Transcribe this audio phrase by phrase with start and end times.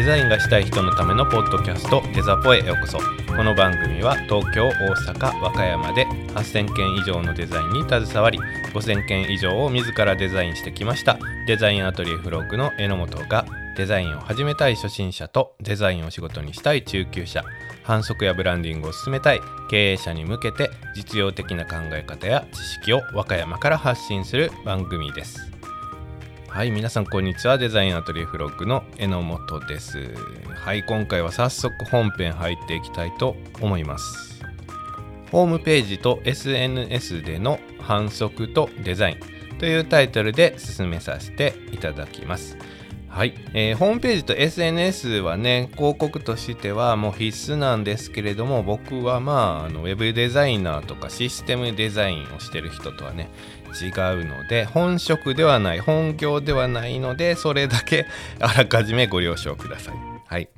[0.00, 2.96] デザインがしたい人のためのポッドキャストデザポへようこそ。
[3.36, 8.38] この番組は東京大阪和歌山で8000件以上のデザインに携わり
[8.72, 13.44] 5000件以上を自らデザインしてきましたデザインアトリエフロッグの榎本が
[13.76, 17.44] デザインを始めたい初心者とデザインを仕事にしたい中級者
[17.82, 25.49] 反則やブランディングを進めたい経営者に向けて実用的な考え方や知識を和歌山から発信する番組です。
[26.50, 27.58] はい皆さんこんにちは。
[27.58, 30.12] デザインアトリエフロッグの榎本です。
[30.52, 34.42] はい今回は早速本編入っていきたいと思います。
[35.30, 42.58] ホームページと SNS での反則とデザインというタイトルで進めさせていただきます。
[43.10, 53.28] はい、えー、ホームページと SNS はね広告としてはもう必須なんですけれども僕はまああのウェブデザイナーとかシステムデザインをしてる人とはね
[53.70, 53.88] 違
[54.20, 58.06] うので本職ではない本業ではないのでそれだけ
[58.40, 59.94] あらかじめご了承ください。
[60.26, 60.48] はい。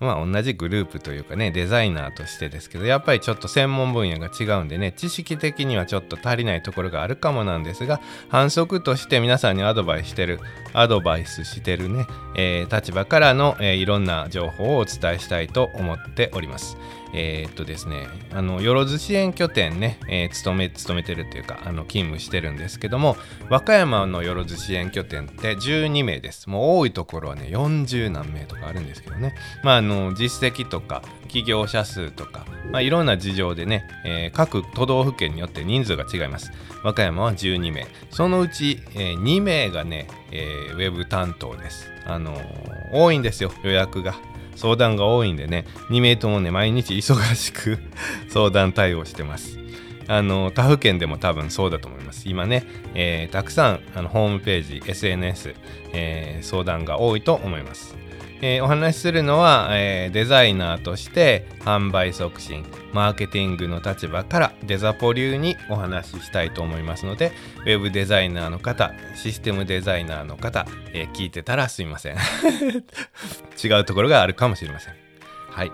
[0.00, 10.40] まあ同じグループというかねデザイナーとしてですけどやっぱりちょっと専門分野が違うんでね知識的にはちょっと足りないところがあるかもなんですが反則として皆さんにアドバイスしてる
[10.72, 16.76] アドバイスしてるね、えー、立場からの、えー、いろんな情報をお伝えしたいと思っております。
[17.14, 23.16] えー、っとですね、あの、よろず支援拠点ね、えー、勤め、勤めてるっていうか、あの、勤務してるんですけども、
[23.50, 26.48] 和歌山のよろず支援拠点って12名です。
[26.48, 29.34] もう多いところはね、40何名とかあるんですけどね。
[29.62, 36.52] まあ、あの、実績とか、企業者数とか、まあ、いろんな事情でね、えー、各都道府県によって人数が違います。
[36.82, 37.86] 和歌山は12名。
[38.10, 41.92] そのうち、え、2名がね、え、ウェブ担当です。
[42.04, 42.36] あの
[42.92, 44.14] 多いんですよ、予約が。
[44.56, 45.64] 相談が多いんでね。
[45.90, 47.78] 2名ともね毎日忙しく
[48.28, 49.58] 相談対応してます。
[50.08, 52.28] あの他府県でも多分そうだと思います。
[52.28, 52.64] 今ね、
[52.94, 55.54] えー、たくさんあのホームページ SNS、
[55.92, 58.01] えー、相談が多いと思います。
[58.42, 72.16] えー、お話しするのは、えー、デザイナーとして販売促進マーケティングの立場からデザポ流にお話ししたいと思いますのでウェブデザイナーの方システムデザイナーの方、えー、聞いてたらすいません。
[73.64, 74.94] 違うところがあるかもしれません。
[75.48, 75.72] はい。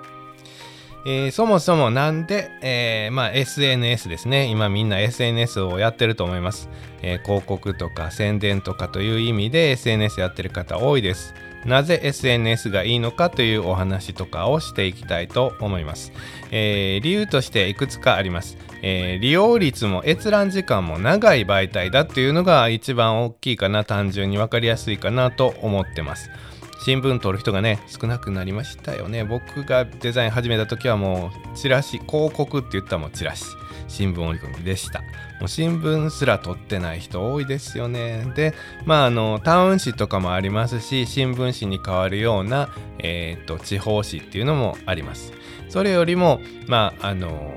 [1.06, 4.46] えー、そもそもなんで、えー、まあ、SNS ですね。
[4.46, 6.68] 今みんな SNS をやってると思います、
[7.02, 11.34] え、広告とか宣伝とかという意味で SNS やってる方多いです。
[11.64, 16.12] なぜ SNS がいいのかというお話とかをしていきたいと思います。
[16.50, 18.56] えー、理由としていくつかあります。
[18.82, 26.30] えー、利用率も閲覧時間も長い媒体だっていうのが一番大きいかな単純に分かりやすいかなと思ってます。
[26.78, 29.24] 新聞取る人がね少なくなりましたよね。
[29.24, 33.44] 僕がデザイン始めた時はもうチラシ広告って言ったらもうチラシ
[33.88, 35.00] 新聞折り込みでした。
[35.40, 38.32] もう新聞すら取ってない人多いですよね。
[38.34, 42.68] でまああのタウン誌とかもありますし新聞紙に変わるような、
[42.98, 45.32] えーと、地方紙っていうのもあります。
[45.68, 47.56] それよりもまああの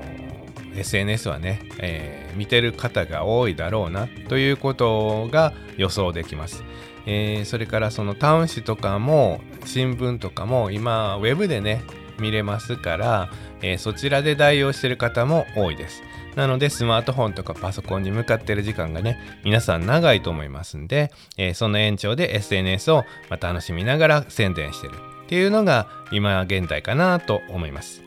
[0.74, 6.64] SNS はね、えー、見てる方が多いだろうなということが予想できます。
[7.06, 11.82] えー、それからそのタウン誌とかも新聞とかも今ウェブでね
[12.18, 13.30] 見れますから、
[13.60, 16.02] えー、そちらで代用してる方も多いです。
[16.36, 28.02] なのでスマートフォンとかパソコンに向かってる時間がね皆さん長いと思いますんで、えー、その延長で SNS をま楽しみながら宣伝してるっていうのが今現代かなと思います。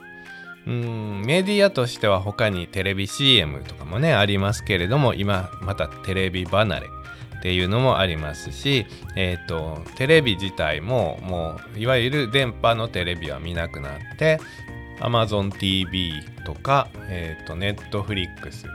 [0.68, 6.88] うんメディアとしては他にテレビ CM とかもねありますけれども今またテレビ離れ
[7.46, 14.40] っていうのもありますし、えーと、テレビ自体ももういわゆる電波のテレビは見なくなって
[15.00, 18.66] AmazonTV とか、えーと、Netflix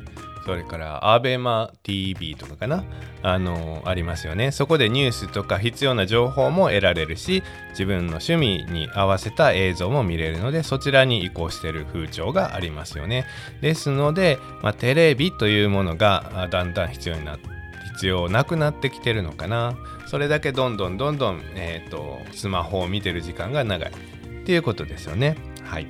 [0.45, 2.85] それから ABEMATV とかかな
[3.25, 4.53] あのありますよね。
[4.53, 13.27] そこでニュースとか必要な情報も得られるし自分の趣味に合わせた映像も見れるのでそちらに移行してる風潮がありますよね。
[13.63, 17.59] ですので、まあ、テレビというものがだんだん必要になって
[18.01, 19.77] 必要なくなってきてるのかな。
[20.07, 23.93] それだけどんどんどんどん、えーと、スマホを見てる時間が長いっ
[24.47, 25.37] ていうことですよね。
[25.65, 25.87] はい。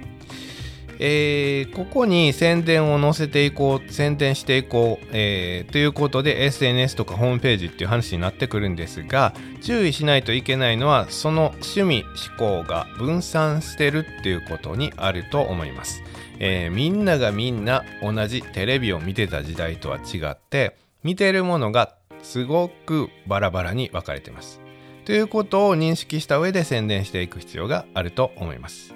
[0.99, 16.03] えー、ここに宣伝を載せていこう宣伝していこう、えー、ということで SNS とかホームページっていう話になってくるんですが注意しないといけないのはその趣味思考が分散してるっていうことにあると思います、
[16.39, 24.61] えー、みんながみんな同じテレビを見てた時代とは違って見てるものがすごくバラバラに分かれてます。
[25.05, 28.95] ということを認識した上で宣伝していく必要があると思います。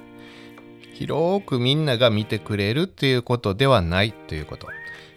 [0.92, 4.68] 広くみんなが見てくれるっていうことではないということ。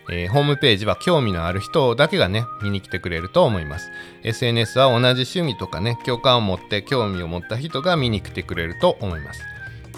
[0.09, 3.89] えー、ホームページは興味のある人だけがね見に来てくれると思います
[4.23, 9.41] SNS は同じ趣味とかね共感を持って興味を持った人が見に来てくれると思います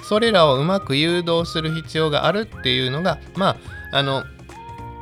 [0.03, 3.57] それらをうまく誘導する必要があるっていうのがま
[3.91, 4.23] ああの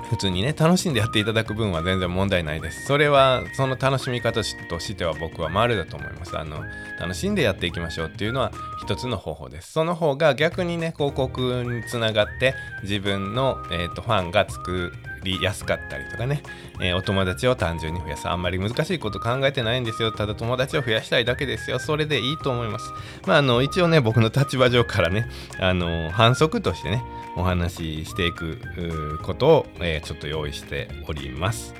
[0.09, 2.86] 普通にね楽しんでやっていただく分は全然問題ないです。
[2.86, 6.38] それはその楽しみ方としては僕は丸だと思います。
[6.38, 6.63] あの
[7.00, 8.51] 楽しんでやっていきましょうっていうのは
[8.81, 9.71] 一つの方法です。
[9.74, 14.94] その方が逆にね広告につながって自分の、えーと、ファンが作
[15.24, 16.42] りやすかったりとかね、
[16.81, 18.28] えー、お友達を単純に増やす。
[18.28, 20.12] あんまり難しいこと考えてないんですよ。
[20.12, 21.80] ただ友達を増やしたいだけですよ。
[21.80, 22.92] それでいいと思います。
[23.25, 25.28] まああの一応ね僕の立場上からね
[25.60, 27.04] あの反則としてね
[27.36, 31.74] お話ししていくことを、えー、ちょっと用意しております。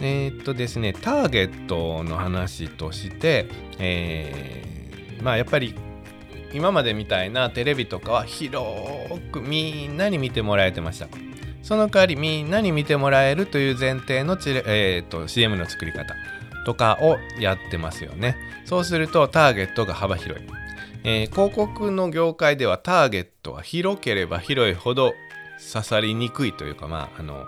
[0.00, 3.48] えー、っとですねターゲットの話として、
[3.78, 5.74] えー、まあやっぱり
[6.52, 8.64] 今までみたいなテレビとかは広
[9.32, 11.08] くみんなに見てもらえてました。
[11.68, 16.14] その代わりみんなに見てもらえるという前提の、えーと、CM の作り方
[16.64, 18.38] とかをやってますよね。
[18.64, 20.46] そうするとターゲットが幅広い、
[21.04, 25.12] えー、広告の業界ではターゲットは広ければ広いほど
[25.72, 27.44] 刺さりにくいというかまああの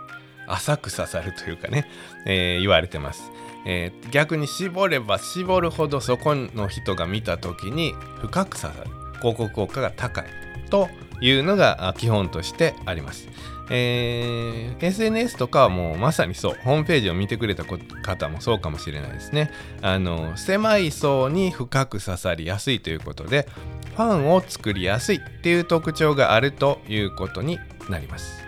[0.47, 1.87] 浅く刺さるというかね、
[2.27, 3.31] えー、言われてます、
[3.67, 8.91] えー、逆に絞れば絞るほどそこの人が見た時に深く刺さる。
[9.21, 10.27] 広告効果が高い。
[10.71, 10.89] と
[11.21, 13.29] いうのが基本としてあります。
[13.73, 16.57] えー、SNS とかはもうまさにそう。
[16.63, 19.53] ホームページを見てくれた方もそうかもしれないですね。
[19.81, 23.49] あの狭い層に深く刺さりやすいということで
[23.95, 27.59] ファンを作りやすいっていう特徴があるということに
[27.89, 28.43] なります。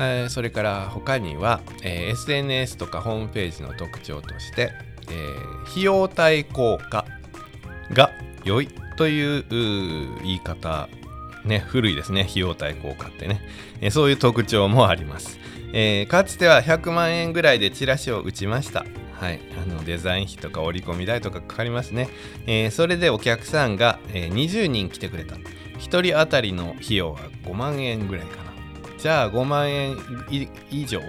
[0.00, 4.72] えー、それから他には、えー、SNS とかホームページの特徴として、
[5.10, 7.04] えー、費用対効果
[7.92, 8.10] が
[8.44, 9.44] 良いという
[10.22, 10.88] 言い方
[11.48, 12.22] ね古いですね。
[12.22, 13.40] 費用対効果ってね、
[13.80, 15.38] えそういう特徴もあります、
[15.72, 18.84] えかつては100万円ぐらいでチラシを打ちました。
[19.14, 22.08] はい、あのデザイン費とか折り込み代とかかかりますね、
[22.46, 25.34] えそれでお客さんが、え20人来てくれた。
[25.78, 28.52] 1人当たりの費用は5万円ぐらいかな。
[28.98, 29.96] じゃあ5万円
[30.70, 31.00] 以上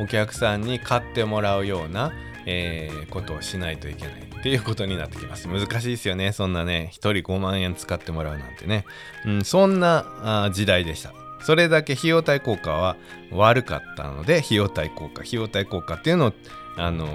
[0.00, 2.12] お客さんに買ってもらうような、
[2.46, 4.25] えー、ことをしないといけない。
[4.38, 5.48] っていうことになってきます。
[5.48, 6.32] 難しいですよね。
[6.32, 8.84] そんなね1人5万円使ってもらうなんてね、
[9.24, 10.06] うん、そんな
[10.44, 11.12] あ時代でした。
[11.42, 12.96] それだけ費用対効果は
[13.30, 16.32] 悪かったので費用対効果費用対効果っていうのを
[16.76, 17.06] あの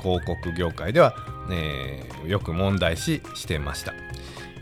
[0.00, 1.14] 広告業界では、
[1.50, 3.94] えー、よく問題視してました。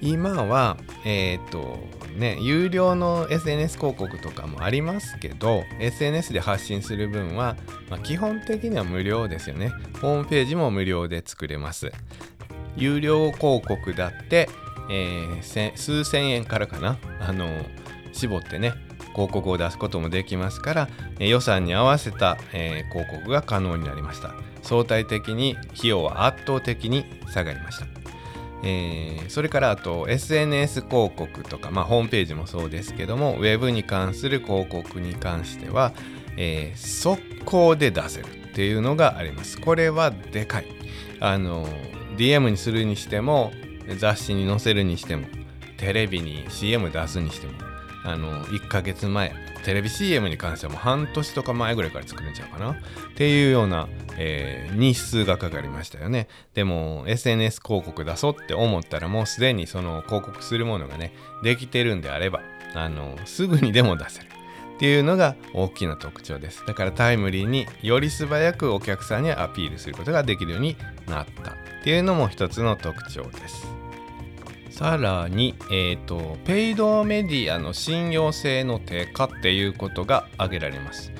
[0.00, 1.78] 今はえっ、と
[2.18, 7.56] ね有料の SNS 広告とかもありますけど SNS で発信する分は、
[7.88, 9.72] まあ、基本的には無料ですよね。
[10.00, 11.90] ホームページも無料で作れます。
[12.76, 14.48] 有料広告だって、
[14.90, 16.98] えー、数千円からかな。
[17.20, 17.48] あの
[18.12, 18.74] 絞ってね
[19.14, 20.88] 広告を出すこともできますから、
[21.18, 24.32] え、予算に合わせた、えー、広告が可能になりました。
[24.62, 27.97] 相対的に費用は圧倒的に下がりました。
[28.64, 35.92] えー、それからあと SNS 広告とか、まあ、ホームページもそうですけどもウェブに関する広告に関しては、
[36.36, 39.60] えー、速攻で出せるっていうのがあります。
[39.60, 40.66] これはでかい。
[41.20, 41.68] あの
[42.16, 43.52] DM にするにしても
[43.96, 45.26] 雑誌に載せるにしても
[45.76, 47.52] テレビに CM 出すにしても
[48.04, 49.32] あの1ヶ月前
[49.68, 52.70] テレビ CM に関してはもう半年とか前ぐらいから作るんちゃうかな。
[52.70, 52.76] っ
[53.16, 56.26] ていうような、えー、日数がかかりましたよね。
[56.54, 62.40] でも SNS 広告出そうって思ったらもうすでにその広告するものがねできてるんであれば
[62.74, 64.28] あのすぐにでも出せる。
[64.76, 66.64] っていうのが大きな特徴です。
[66.66, 71.50] だからタイムリーにより素早くお客さんにアピールすることができるようになった。
[71.50, 73.77] っていうのも一つの特徴です。
[74.78, 81.10] さらに、えーと、 paid media の信用性の低下っていうことが挙げられます。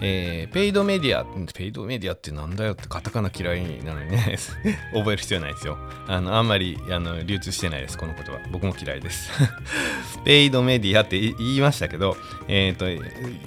[0.00, 4.38] えー、 paid media、paid media ってなんだよってカタカナ嫌いなのにね、
[4.94, 5.76] 覚える必要ないですよ。
[6.06, 8.38] あの、あんまりあの流通してないです、この言葉。
[8.52, 9.32] 僕も嫌いです。
[10.24, 12.98] paid media って言いましたけど、えっ、ー、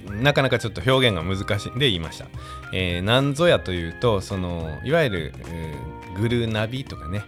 [0.10, 2.26] と、なかなかちょっと表現が難しいんで言いました。
[2.74, 5.34] えー、なんぞやというと、その、いわゆる、
[6.18, 7.24] グルナビとかね、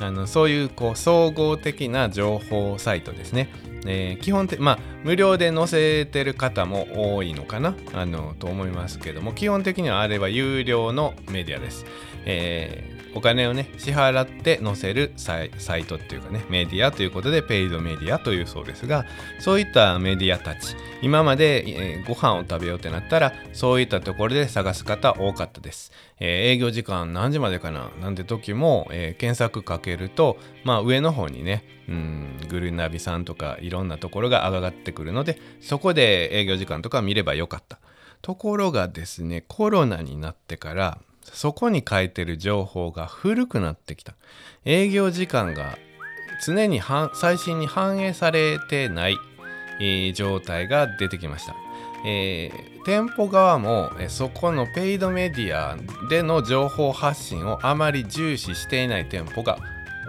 [0.00, 3.48] あのそういうこう総合的な情報サイトですね。
[3.86, 7.74] えー、基本的まあ無料で載せてる方も多いのかな？
[7.94, 11.86] あのと思いますけども基本的にはあれは有料のメディアです。
[12.24, 15.50] えーお金をね支払って載せるサイ
[15.84, 19.06] トっていうかねメディアということでペイドメディアというそうですが
[19.40, 27.90] そういったメディアたち今まで、えー、ご飯を食べようってなったらそういったところで探す方多かったです、えー、営業時間何時までかな？
[28.00, 37.78] なんて時も、えー、検索かけるとまあ上の方にねうんグルナビさんとかいろんなところが上がってくるのでそこで営業時間とか見ればよかった。
[38.22, 40.98] ところがですねコロナになってから
[41.32, 44.14] そこに書いてる情報が古くなってきた。
[44.64, 45.78] 営業時間が
[46.44, 46.80] 常に
[47.14, 49.16] 最新に反映されてない、
[49.80, 51.54] えー、状態が出てきました、
[52.06, 55.76] えー、店舗側も、えそこのペイドメディア
[56.08, 59.58] での情報発信をあまり重視していない店舗が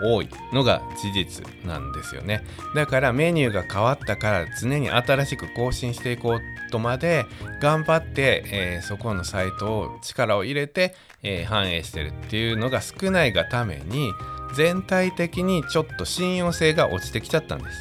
[0.03, 2.43] 多いのが事実なんですよね。
[2.75, 7.25] だからメニューが変わったから常に新しく更新していこうとまで
[7.61, 14.11] 頑張って、えー、そこのサイトを力を入れて、えー、反映してるっていうのが少ないがために
[14.55, 17.77] 全体的にちょっと信用性が落ちてきちゃったんです。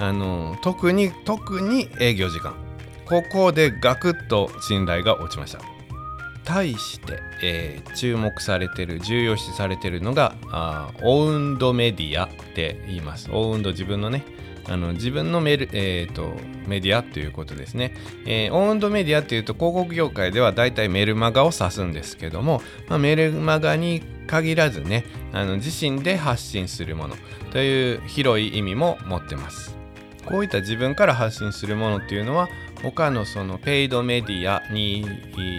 [0.00, 2.54] あの特に特に営業時間。
[3.06, 5.77] ここでガクッと信頼が落ちました。
[6.48, 13.28] 対して、えー、注目されてる重要視されてるのがあオウンドメディアって言います。
[13.30, 14.24] オウンド自分のね
[14.66, 16.34] あの自分のメル、えーと、
[16.66, 17.94] メディアということですね、
[18.26, 27.16] えー、オウンドメディアっていうと広告業界ではだいたいメルマガを指すんですけども、まあ、メルマガに限らずねあの自身で発信するもの
[27.50, 29.76] という広い意味も持ってます。
[30.24, 32.48] こういった自分から発信するものっていうのは
[32.82, 35.04] 他のそのペイドメディアに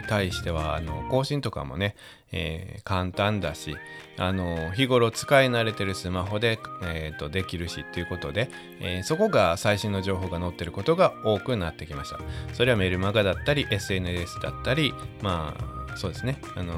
[0.07, 1.95] 対してはあの更新とかもね、
[2.31, 3.75] えー、簡単だし
[4.17, 8.49] あの日頃使い慣れてるスマホで、えーと、できるしっていうことで、
[8.81, 12.19] えー、そこが最新の情報が載ってることが多くなってきました。
[12.53, 16.41] それはメルマガだったり SNS だったりまあそうですね。
[16.55, 16.73] あの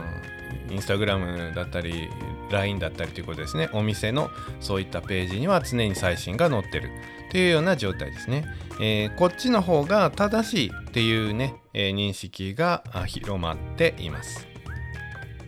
[0.70, 2.10] インスタグラムだったり
[2.50, 3.70] LINE だったりということですね。
[3.74, 4.30] お店の
[4.60, 6.90] そういったページには常に最新が載ってる。
[7.32, 8.46] というような状態ですね、
[8.82, 14.52] えー、こっちの方が正しいっていうね、えー、認識が広まっています。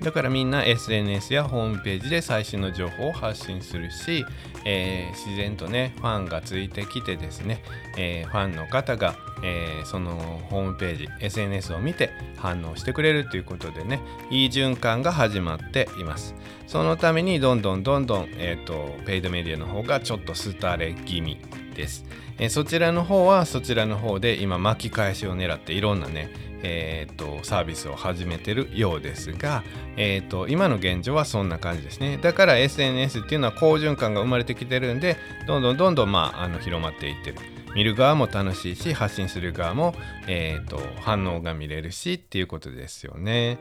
[0.02, 4.25] だからみんな SNS やホームページで最新の情報を発信するし、
[4.66, 7.63] えー、自然とねファンがついてきてですね、
[7.98, 16.36] えー、ファンの方が、えー、そのホームページ SNS を見て反応してくれるということでねいい循環が始まっています。
[16.68, 21.38] そのためにどんどんどんどん、えーと、ペイドメディアの方がちょっと廃れ気味。
[21.74, 22.06] です、
[22.39, 29.63] えそちらの方はそちらの方で今巻き返しを狙っていろんなねえーと、サービスを始めてるようですが、
[29.98, 32.18] えーと、今の現状はそんな感じですね。
[32.18, 37.38] だから SNS っていうのは好循環が生まれてきてるんでどんどんどんどん、まあ、あの広まっていってる。
[37.75, 39.96] 見る側も楽しいし発信する側も、
[40.27, 43.58] えーと反応が見れるしっていうことですよね。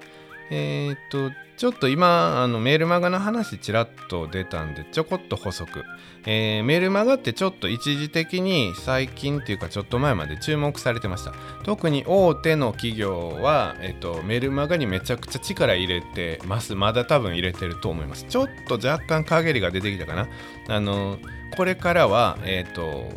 [0.55, 5.83] えー、っと、ちょっと今、あのメールマガの話ちらっと出たんで、ちょこっと補足。
[6.27, 11.33] えー、メールマガってちょっと一時的に最近っていうかちょっと前まで注目されてました。
[11.65, 16.75] 特に大手の企業は、えっと、メールマガにめちゃくちゃ力入れてます。
[16.75, 18.27] まだ多分入れてると思います。
[18.29, 20.29] ちょっと若干陰りが出てきたかな。
[20.69, 21.19] あの、
[21.57, 23.09] これからは、えっと、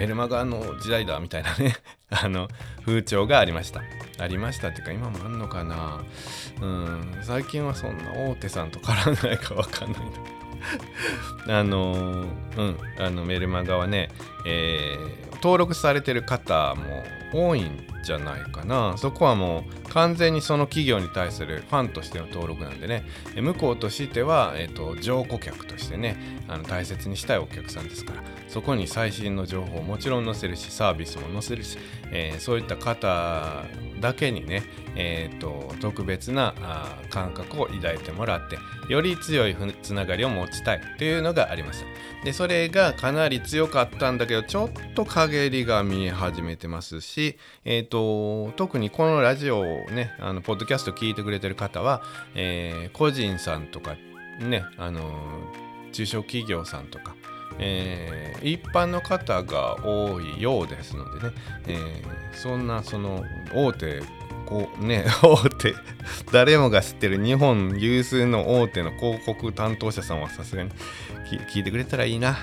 [0.00, 1.76] メルマガの時代だみたいなね。
[2.08, 2.48] あの
[2.86, 3.82] 風潮がありました。
[4.18, 6.00] ありましたっていうか今もあんのかな。
[6.62, 7.18] うん。
[7.22, 10.18] 最近はそんな大手さんと絡んないか分かんないんだ
[11.44, 12.24] けどあの
[12.56, 12.78] うん。
[12.98, 14.08] あのメルマガはね、
[14.46, 17.04] えー、登録されてる方も
[17.34, 18.96] 多いんじゃないかな。
[18.96, 23.04] そこはもう完全にその企業に対するファンとしての登録なんでね。
[23.36, 26.16] 向こうとしては、えーと、上顧客としてね
[26.48, 28.22] あの大切にしたいお客さんですから。
[28.50, 31.78] そこに最新の情報をもちろん載せるしサービスも載せるし、
[32.10, 33.64] えー、そういった方
[34.00, 34.64] だけにね、
[34.96, 38.58] えーと、特別なあ感覚を抱いてもらって
[38.92, 52.02] より強いつながりを持ちたいというのがありましたでそれがかなり強かったんだけどちょっと陰りが見え始めてますし、えーと、特にこのラジオをねあのポッドキャスト聞いてくれてる方は、
[52.34, 53.96] えー、個人さんとか
[54.40, 55.02] ねあの
[55.92, 57.14] 中小企業さんとか
[57.58, 61.34] えー、一般の方が多いようですのでね、
[61.66, 63.22] えー、そんなその
[63.54, 64.02] 大手
[64.46, 65.74] こうね 大手
[66.32, 70.70] 誰もが知ってる日本有数の大手の広告担当者さんはさすがに
[71.52, 72.36] 聞いてくれたらいいな。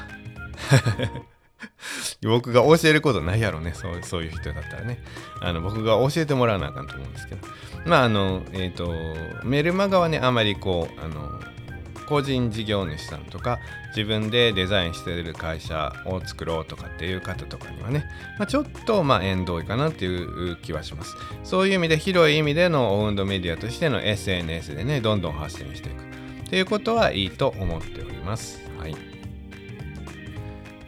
[2.23, 3.73] 僕が教えることないやろね。
[3.73, 5.03] そうそういう人だったらね。
[5.41, 7.47] あの僕が教えてもらわなあかんと思うんですけど。
[7.85, 8.93] まああのえっ、ー、と
[9.43, 11.39] メルマガはねあまりこうあの
[12.07, 13.59] 個人事業主さんとか
[13.89, 18.05] 自分でデザインしてる会社を作ろうとかっていう方とかにはね、
[18.39, 21.15] まあ、ちょっとまあ縁遠いかなっていう気はします。
[21.43, 26.07] そういう意味で広い意味でのオウンドメディアとしての SNS でねどんどん発信していく。
[26.47, 28.61] っていうことはいいと思っております。
[28.79, 29.16] はい。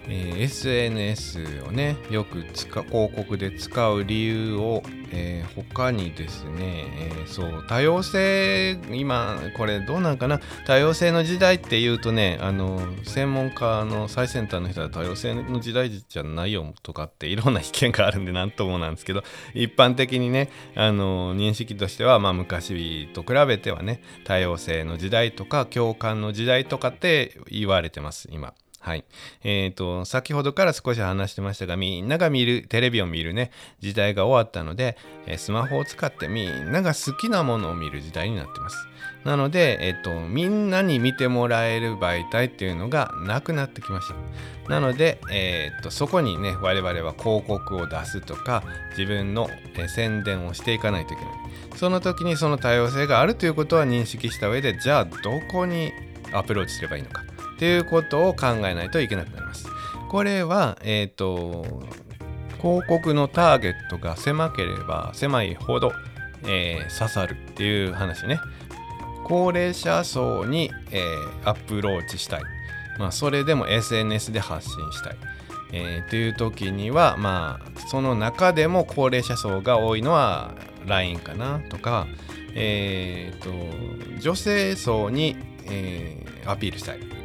[0.10, 10.39] えー、SNS をねよく使広告で使う理由を、えー、他にですね、えー、そう多様性今これどうなんかな？
[10.66, 19.24] 多様性の時代っていうとねあの専門家の最先端の人は多様性の時代じゃないよとかっていろんな意見があるんで何ともなんですけど
[19.54, 28.54] 一般的にねあの認識としては、まあ、昔と比べてはね多様性の時代とか共感の時代とかって言われてます今。
[28.81, 29.03] はい。
[29.43, 38.88] えっ、ー、と、先ほどから少し話してましたが、みんなが見る、テレビを見るね、時代が終わったので、え、スマホを使ってみんなが好きなものを見る時代になってます。
[39.25, 44.15] なので、えっ、ー、と、みんなに見てもらえる媒体っていうのがなくなってきました。
[44.69, 51.33] なので、えっと、そこにね、我々は広告を出すとか、自分の、え宣伝をしていかないといけない。
[51.75, 55.91] その時にその多様性があるということは認識した上で、じゃあどこに
[56.31, 57.28] アプローチすればいいのか。
[57.60, 59.68] っていうことを考えないといけなくなります。
[60.08, 61.84] これは、え、ー、と、
[62.62, 65.92] 広告のターゲットが狭ければ狭いほど、
[66.44, 68.39] えー、刺さるっていう話ね。
[69.25, 72.44] 高齢者層に、えー、アプローチしたい。
[72.98, 75.18] まあ、それでも SNS で発信したい。
[75.74, 82.08] えー、という時には、まあ、その中でも高齢者層が多いのは LINE かなとか、
[82.56, 85.36] えーと、女性層に、
[85.66, 87.19] えー、アピールしたい。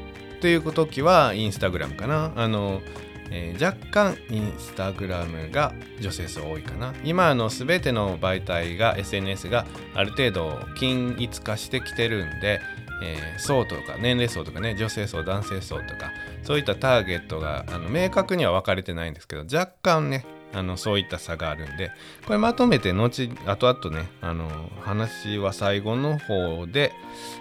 [0.44, 2.30] という時はインスタグラムかな。
[2.36, 2.82] あの、
[3.30, 5.72] えー、若干インスタグラムが
[6.02, 6.92] 女性層多いかな。
[7.02, 12.60] 今あの全ての媒体が SNS がある程度均一化してきてるんで、
[13.02, 21.90] えー、層とか年齢層とかね女性層男性層とかそういったターゲットがあの明確には分かれてないんですけど若干ねあのそういった差があるんで
[22.26, 23.08] これまとめて後
[23.46, 24.48] 後々ねあの
[24.80, 26.92] 話は最後の方で、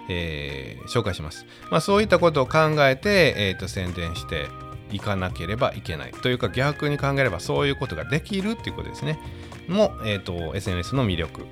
[0.08, 4.48] えー、紹介します、まあ、そういったことを考えて、えーと、宣伝して
[4.90, 6.12] いかなければいけない。
[6.12, 9.18] というか逆に考えればそういうことができるっていうことですね。
[9.66, 11.46] も、えーと SNS の魅力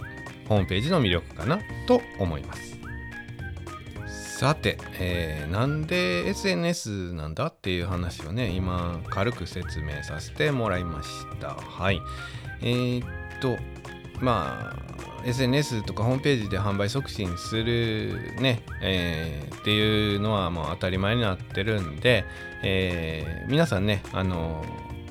[0.49, 2.82] ホームページの魅力かなと思います。
[4.43, 11.09] さて、えー、なんで SNS なんだっていう話をね、今軽く説明させてもらいまし
[11.41, 11.51] た。
[11.55, 12.01] はい。
[12.61, 13.07] えー、っ
[13.41, 13.57] と、
[14.21, 22.25] まあ、SNS とかホームページで販売促進するね、えー、っていうのはもう当たり前になってるんで、
[22.64, 24.64] えー、皆さんね、あの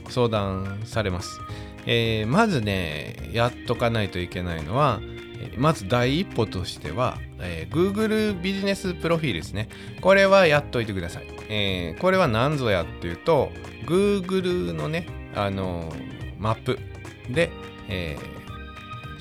[0.09, 1.39] 相談されます。
[1.85, 4.99] えー、まずね、やっとかないといけないのは、
[5.57, 9.69] まず第一歩としては、えー、Google ビジネスプロフィールですね。
[10.01, 11.27] これはやっといてください。
[11.49, 13.51] えー、これは何ぞやっていうと、
[13.85, 15.95] Google のね、あのー、
[16.39, 16.79] マップ
[17.29, 17.49] で、
[17.89, 18.31] えー、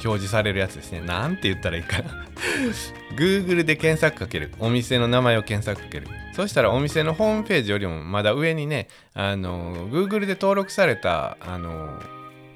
[0.06, 1.00] 表示されるやつですね。
[1.00, 2.26] なんて言ったらいいかな。
[3.16, 4.52] Google で検索かける。
[4.58, 6.06] お店の名前を検索かける。
[6.34, 12.00] そしたらお店のホームページよりもまだ上にね、あの Google で登録された、あの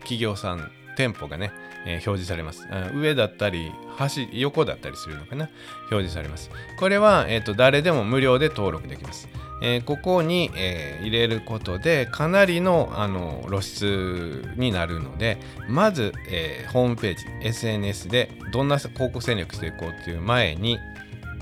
[0.00, 1.52] 企業さん店舗がね、
[1.86, 2.66] えー、表示されます。
[2.94, 5.48] 上だったり、端、横だったりするのかな？
[5.90, 6.50] 表示されます。
[6.78, 9.28] これは、えーと、誰でも無料で登録できます。
[9.62, 20.78] えー、ここに、えー、入れることでかなりのあの露出になるのでまず、えー、ホームページ SNS でどんな広告戦略していこうっていう前に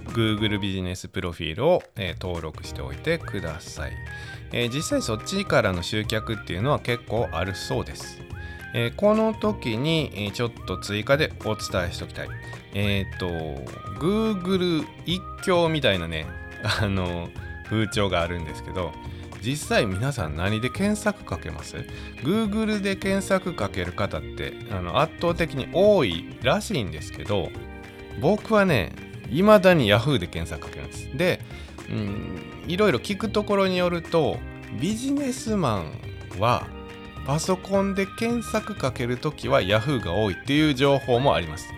[0.06, 3.92] Google ビジネスプロフィールを、え登録しておいてください、
[4.52, 8.20] え実際そっちからの集客っていうのは結構あるそうです
[8.74, 12.28] えー、この時に、ちょっと追加でお伝えしておきたい。
[12.74, 13.26] えっ、ー、と、
[14.00, 16.26] Google 一強みたいなね、
[16.80, 17.28] あの、
[17.68, 18.92] 風潮があるんですけど、
[19.42, 21.76] 実際皆さん何で検索かけます
[22.22, 27.50] ?Google で検索かける方ってあの圧倒的に多いらしいんですけど、
[28.20, 28.92] 僕はね、
[29.30, 31.16] 未だに Yahoo で検索かけるんです。
[31.16, 31.40] で、
[31.90, 34.38] うん、いろいろ聞くところによると、
[34.80, 35.92] ビジネスマン
[36.38, 36.66] は
[37.26, 41.72] パソコンで検索かけるときは Yahoo が多いっていう情報もあります。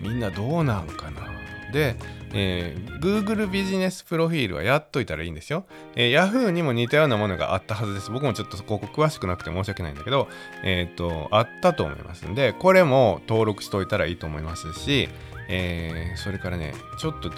[0.00, 1.30] みんなどうなんかな
[1.70, 1.96] で、
[2.32, 5.64] えー、Google ビジネスプロフィールはやっといたらいいんですよ、
[5.96, 8.10] えー、Yahoo にも似たようなものがあったはずです。
[8.10, 10.28] 僕もちょっと広告詳しくなくて申し訳ないんだけど、
[10.62, 15.08] えっ、ー、と、あったと思いますんで、これも登録しといたらいいと思いますし、
[15.48, 17.30] えー、それからね、ちょっと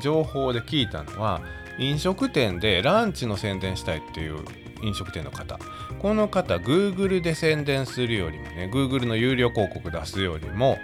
[0.00, 1.40] 情報で聞いたのは、
[1.78, 4.44] 飲食店でランチの宣伝したいっていう
[4.82, 5.58] 飲食店の方
[5.98, 10.78] この方 Google で宣伝するよりもね Google の有料広告出すよりも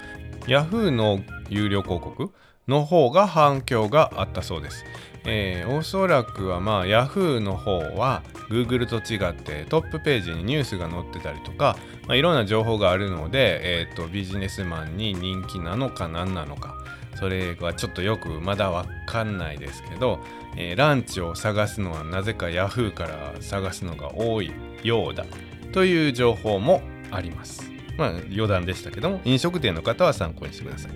[0.47, 2.33] Yahoo の有料広告
[2.69, 4.85] の方が反響があったそうです。
[5.27, 11.77] えー、おそらくはまあ Yahoo の方は Google と違ってトップページにニュースが載ってたりとか、
[12.07, 16.77] まあ、いろんな情報があるので、えーと、ビジネスマンに人気なのか何なのか
[17.15, 20.21] それはちょっとよくまだわかんないですけど、
[20.57, 25.25] えー、ランチを探すのはなぜか Yahoo から探すのが多いようだ
[25.73, 27.71] という情報もあります。
[27.97, 30.93] まあ余談でしたけども飲食店の方は参考にしてください。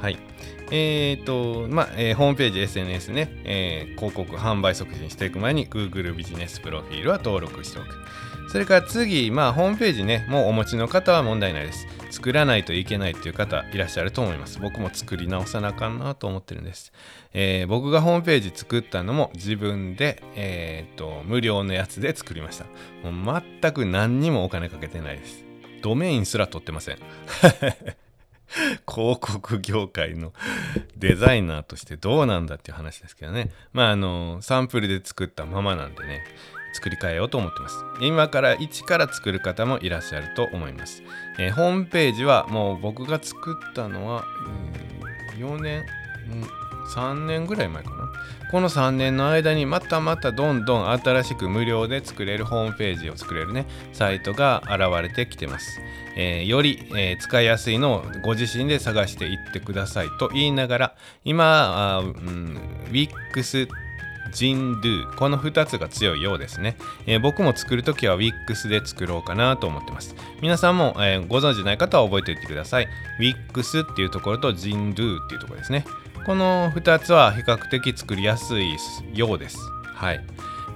[0.00, 0.18] はい。
[0.72, 7.88] えっ、ー、と、まあ、えー、ホームページ、SNS ね、えー、広告販売促進していく前に Google ビジネスプロフィールは登録しておく。
[8.50, 11.86] それから次、まあ、ホームページね、もうお持ちの方は問題ないです。
[12.10, 14.58] 作らないといけないっていう方いらっしゃると思います。
[14.58, 16.92] 僕も作り直さなあかんなと思ってるんです。
[17.32, 22.66] えー、僕がホームページ作ったのも自分で、えー、と、無料のやつで作りました。
[23.08, 25.44] もう全く何にもお金かけてないです。
[25.82, 26.98] ドメインすら取ってません。
[28.90, 30.32] 広告業界の
[30.96, 33.50] デザイナーとしてどうなんだっていう話ですけどね。
[33.72, 36.24] まああの、サンプルで作ったままなんでね、
[36.72, 37.84] 作り変えようと思ってます。
[38.00, 41.02] 今から一から作る方もいらっしゃると思います。
[41.38, 44.24] えー、ホームページはもう僕が作ったのは、
[45.32, 45.84] えー、4年、
[46.90, 48.10] 3年ぐらい前かな。
[48.50, 55.80] この3年の間にまたまたどんどん新しく無料で作れるホームページを作れるね、サイトが現れてきてます。
[56.16, 62.02] えー、より、えー、使いやすいのをご自身で探していってくださいと言いながら、今、
[62.90, 63.68] Wix
[64.32, 65.14] ジンドゥ。
[65.16, 70.14] この2つが強いようですね、えー、僕も作るときは Wix で作ろうかなと思ってます。
[70.40, 72.88] 皆さんも、えー、ご存知ない方は覚えておいてください。
[73.20, 75.84] Wix っていうところとジンドゥっていうところですね。
[76.26, 78.76] この2つは比較的作りやすい
[79.14, 79.58] ようです。
[79.94, 80.24] はい。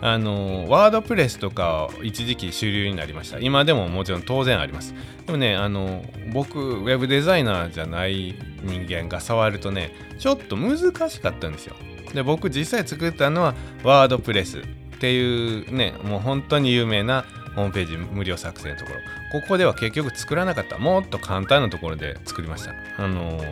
[0.01, 3.39] あのワードプレスとか一時期主流になりました。
[3.39, 4.95] 今でももちろん当然あります。
[5.27, 11.75] でもねあの僕ウェブデザイナーじゃない人間が触るとねちょっと難しかったんですよ。
[12.15, 14.63] で僕実際作ったのはワードプレスっ
[15.01, 17.25] ていうねもう本当に有名な
[17.55, 19.41] ホームページ無料作成のところ。
[19.41, 20.79] ここでは結局作らなかった。
[20.79, 22.73] もっと簡単なところで作りました。
[22.99, 23.45] あのー、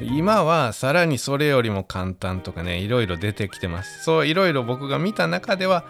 [0.00, 4.04] 今はさらにそれよりも簡単とかねいろいろ出てきてます。
[4.04, 5.84] そういろいろ僕が見た中では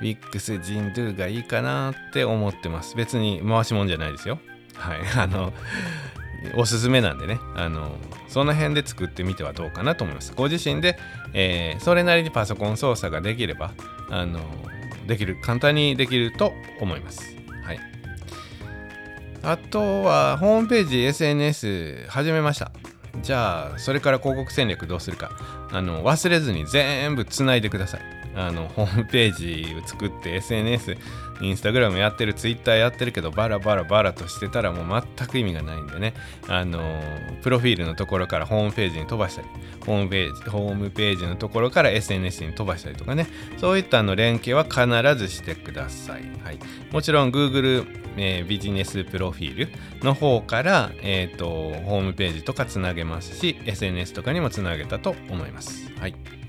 [0.00, 2.96] WIX ジンドゥがいいかなって思ってます。
[2.96, 4.38] 別に回しもんじゃないですよ。
[4.74, 4.98] はい。
[5.16, 5.52] あの
[6.56, 7.38] おすすめなんでね。
[7.54, 7.96] あの
[8.28, 10.32] その辺で作ってみてはどうかなと思います。
[10.34, 10.98] ご自身で、
[11.34, 13.72] えー、それなりにパソコン操作ができれば
[14.10, 14.40] あの
[15.06, 17.36] できる簡単にできると思います。
[17.64, 17.80] はい。
[19.42, 22.72] あとはホームページ SNS 始めました。
[23.22, 25.30] じゃあそれから広告戦略どうするか。
[25.70, 28.00] あの忘れずに全部つないでください。
[28.34, 30.96] あのホームページを作って SNS
[31.40, 36.14] インスタグラムやってるツイッターやってるけどバラバラバラとしてたらもう全く意味がないんでね。
[36.48, 36.80] あの
[37.42, 39.48] プロフィールのところからホームページに飛ばしたり
[39.84, 43.26] ホームページホームページのところから SNS に飛ばしたりとかね。
[43.58, 46.58] そういったの連携は必ずしてください、はい、
[46.92, 49.68] もちろん Google えー、ビジネスプロフィール
[50.02, 55.90] の方から、えーとホームページとかつなげますし SNS とかにもつなげたと思います。
[55.98, 56.41] はい。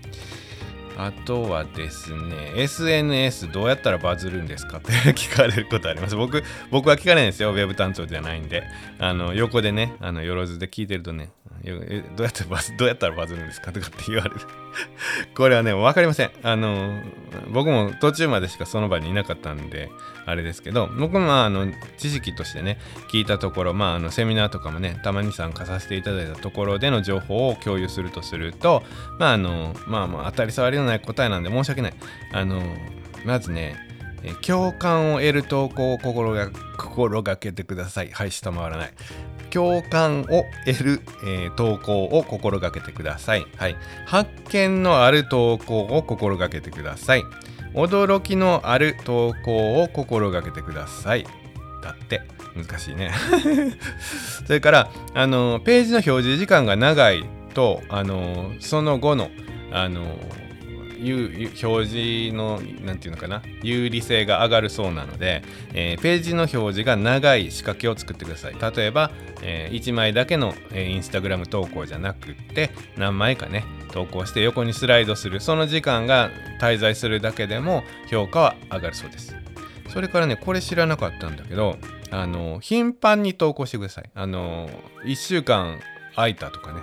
[0.98, 6.16] あとはですね、SNS どうやったらバズるんですかって 聞かれることあります。
[6.16, 7.52] 僕、僕は聞かないんですよ。
[7.52, 8.64] ウェブ担当じゃないんで。
[9.00, 11.30] あの、横でね、あの、よろずで聞いてるとね、
[11.64, 14.36] どうやってバズ、どうやったらバズるんですかとかって言われる
[15.36, 16.32] これはね、わかりません。
[16.44, 17.02] あの、
[17.50, 19.90] 僕も途中までしかその場にいなかったんで、
[20.26, 22.80] あれですけど、僕もあの、知識としてね、
[23.12, 28.84] 聞いたところ、まあ、あの、セミナーとかもね、たまに参加させていただいたところでの情報を共有するとすると、
[29.20, 31.94] まあ、あの、まあ、まあ、当たり障りのない答えなんで申し訳ない。
[32.32, 32.62] あの、
[33.26, 33.76] まずね、
[34.42, 38.12] 共感を得る投稿を心が心がけてください。
[38.12, 38.94] はい、下回らない。
[39.50, 43.46] 共感を得る、えー、投稿を心がけてください。
[43.58, 43.76] はい。
[44.08, 47.24] 発見のある投稿を心がけてください。
[47.74, 51.26] 驚きのある投稿を心がけてください。
[51.82, 52.22] だって。
[52.56, 53.12] 難しいね。
[54.46, 59.30] それから、あの、ページの表示時間が長いと、あの、その後の、
[59.72, 60.18] あの、
[61.12, 63.42] 表示の何て言うのかな？
[63.62, 68.56] 有利性が上がるそうなので、えー、ページの表示が長い仕掛けを作ってください。
[68.76, 69.12] 例えば、
[69.42, 75.40] えー、1枚だけの、えー、インスタグラム投稿じゃなくって何枚かね投稿して横にスライドする。
[75.40, 76.30] その時間が
[76.62, 79.36] 滞在するだけでも評価は上がるそうです。
[79.90, 81.78] それからねこれ知らなかったんだけど
[82.10, 84.10] あの頻繁に投稿してください。
[84.16, 84.70] あの
[85.06, 85.80] 1週間
[86.16, 86.80] 空いたとかね。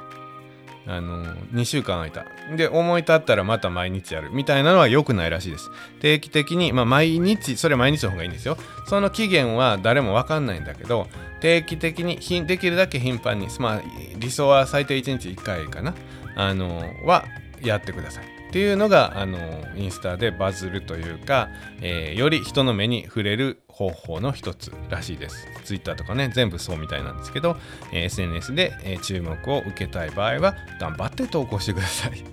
[0.87, 2.25] あの2週間空いた。
[2.57, 4.31] で思い立ったらまた毎日やる。
[4.33, 5.71] みたいなのは良くないらしいです。
[6.01, 8.57] 定期的にまあ毎日それ毎日の方がいいんですよ。
[8.87, 11.07] その期限は誰も分かんないんだけど
[11.41, 13.83] 定期的にできるだけ頻繁にまあ
[14.17, 15.95] 理想は最低1日1回かな。
[16.37, 17.25] あのは
[17.63, 18.40] やってください。
[18.51, 19.39] っていうのがあの
[19.77, 21.49] インスタでバズるというか、
[21.81, 25.47] えー、より人の目に触れる方法の一つらしいです。
[25.65, 27.57] Twitter とかね全部そうみたいなんですけど、
[27.93, 32.25] えー、SNS で、えー、注目を受けたい場合は頑張って投稿してください。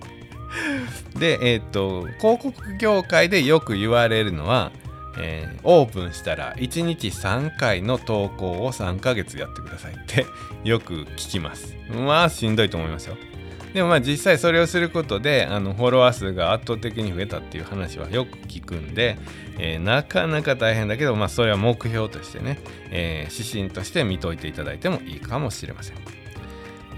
[1.20, 4.72] で、えっ、と広告業界でよく言われるのは
[5.20, 10.28] えー、オープンしたら1日3回の投稿を3ヶ月やってくださいって
[10.64, 11.76] よく聞きます。
[11.90, 13.18] まあしんどいと思いますよ。
[13.78, 19.20] でもまあ実際それをすることであのフォロワー数が圧倒的に増えたっていう話はよく聞くんで、
[19.60, 22.60] えー、なかなか大変だけど、まあ、それは目標としてね、
[22.90, 26.17] えー、指針として見といていただいてもいいかもしれません。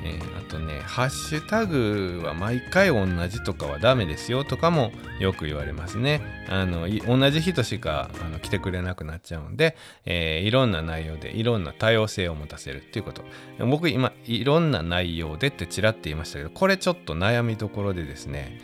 [0.04, 6.22] えー、あとね、ハッシュタグは毎回同じとかはダメですよとかもよく言われますね。
[6.48, 13.24] あの同じ人しかあの来てくれなくなっちゃうんで、えー、いろんな内容でいろんな多様性を持たせるっていうこと。
[13.66, 18.62] 僕今、いろんな内容でってちらって言いましたけど、これちょっと悩みどころでですね、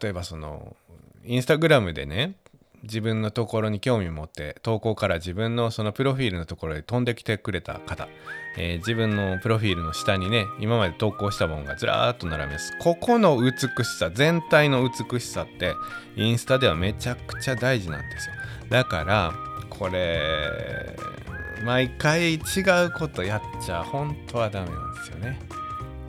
[0.00, 0.76] 例えばその、
[1.24, 2.34] インスタグラムでね、
[2.84, 8.08] 自分のところに興味を持って投稿から自分のそのプロフィールのところへ飛んできてくれた方、
[8.56, 12.72] えー、自分のプロフィールの下にね今まで投稿したものがずらーっと並びます。
[12.80, 15.74] ここの美しさ全体の美しさって
[16.16, 18.34] インスタではめちゃくちゃ大事なんですよ。
[18.70, 19.34] だから
[19.70, 20.96] これ
[21.64, 22.38] 毎回違
[22.86, 25.38] うことやっちゃ本当はダメなんですよね。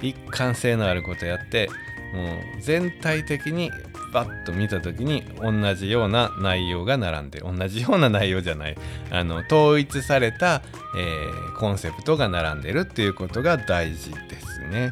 [0.01, 1.69] 一貫性のあることやって
[2.13, 2.23] も
[2.57, 3.71] う全体的に
[4.15, 8.77] バッと見た時に同じような内容が並んで同じような内容じゃない
[9.11, 10.61] あの統一された、
[10.97, 14.91] えー、コンセプトが並んでるっていうことが大事ですね。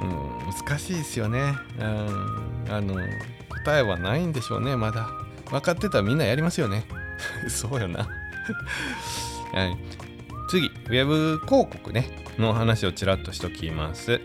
[0.00, 1.56] うん、難しいですよね。
[1.80, 2.94] うん、あの
[3.64, 5.10] 答えはないんでしょうねまだ。
[5.50, 6.84] 分かってたらみんなやりますよね。
[7.50, 8.06] そうよな。
[9.52, 9.76] はい、
[10.50, 14.14] 次、ウェブ広告ねの話をちらっとしときます。
[14.14, 14.20] ウ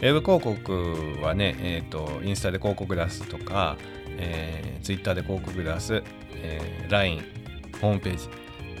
[0.00, 3.76] ェブ広告はね、えーと、インスタで広告出すとか、
[4.16, 6.02] えー、ツイッターで広告出す、
[6.42, 7.22] えー、LINE、
[7.80, 8.28] ホームページ、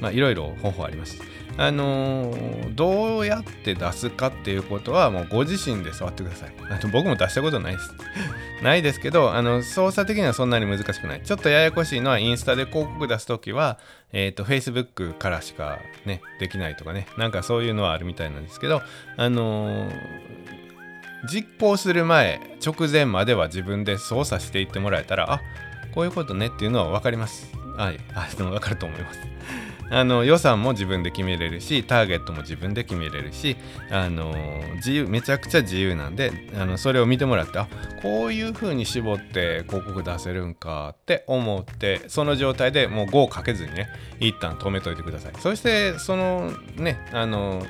[0.00, 1.22] まあ、いろいろ方法あります。
[1.58, 6.54] あのー、どうやって出すかっていうことはもうご自身で触ってください。
[6.70, 7.94] あの僕も出したことないです。
[8.62, 11.22] ないですけど、あの操作的にはそんなに難しくない。
[11.22, 13.78] ちょっとややこしいのはインスタで広告出すときは、
[14.12, 18.82] えっ、ー、と、Facebook からしかね、できないとかね、なんかそういうのはあるみたいなんですけど、
[19.16, 20.38] あのー
[21.24, 25.40] 実行する前直前までは自分で操作していってもらえたらあ
[25.92, 29.20] こういうことねっていうのは分かりますはいあでも分かると思います
[29.90, 33.56] あの予算も自分で決めれるしターゲットも自分で決めれるし
[33.90, 34.34] あの
[34.76, 37.68] 自由めちゃくちゃ自由なんであのそれを見てもらってあ
[38.02, 43.88] こういう風に絞って広告出せるんかって思ってその状態でもう5をかけずにね
[44.20, 45.32] 一旦止めといてください。
[45.38, 47.64] そしてそのねあの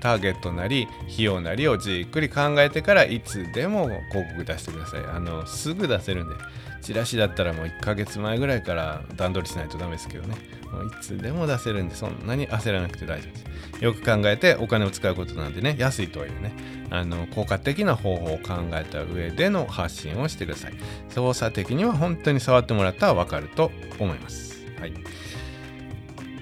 [0.00, 5.00] ターゲットなり費用なりをじっくり考えてからいつでも広告出してください。
[5.04, 6.34] あのすぐ出せるんで。
[6.80, 10.36] チラシだったらもう1ヶ月前ぐらいから段取りしないとダメですけどね。
[10.72, 13.84] もういつでも出せるんでそんなに焦らなくて大丈夫です。
[13.84, 16.52] よく考えてお金を使うことなんでね安いとはいえね。
[16.90, 20.74] あの効果的な方法を考えた上での発信をしてください。
[21.10, 24.64] 操作的には本当に触ってもらったら分かると思います。
[24.80, 24.92] はい。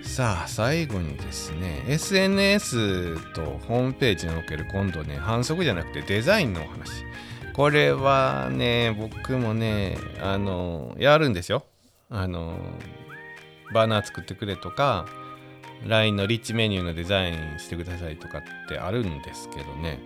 [0.03, 7.06] さあ最後にですね SNS とホームページにおける今度ね反則じゃなくてデザインのお話。
[7.57, 11.65] これはね僕もねあのやるんですよ。
[12.11, 12.59] あの
[13.73, 15.07] バーナー作ってくれとか
[15.87, 19.99] LINE のリッチメニューのデザインしてくださいとかってあるんですけどね。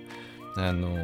[0.56, 0.96] あの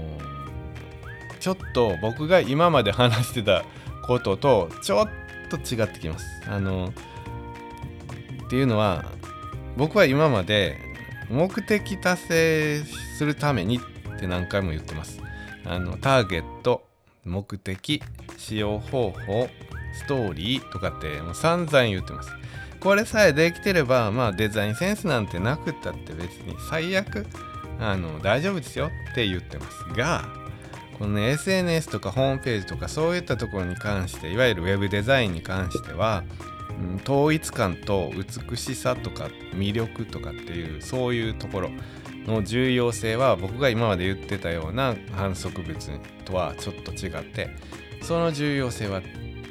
[1.41, 3.65] ちょっと僕が今まで話してた
[4.07, 5.09] こととちょっ
[5.51, 6.27] と違ってきます。
[6.49, 6.93] あの
[8.47, 9.05] っていうのは
[9.77, 10.79] 僕は今まで
[11.29, 12.85] 目的達成
[13.19, 15.26] するためにって何回も言ってます。
[15.67, 16.85] あのターゲット
[17.25, 18.03] 目的
[18.37, 19.49] 使用方法
[19.95, 22.31] ストーリーとかってもう散々言ってます。
[22.81, 27.27] これさえできてればまあデザインセンスなんてなくったって別に最悪
[27.81, 30.25] あの大丈夫ですよって言ってますが
[30.99, 36.23] この、ね、SNS とかホームページとかそういったところに関していわゆる web デザインに関しては
[37.05, 41.71] 統一感と美しさとか魅力とかっていうそういうところ。
[42.27, 45.77] の重要性は僕が今まで言ってたような反則物
[46.25, 47.51] とはちょっと違って
[48.03, 49.03] その重要性は